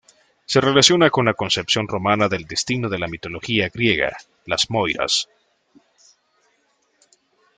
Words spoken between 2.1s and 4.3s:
del destino de la mitología griega,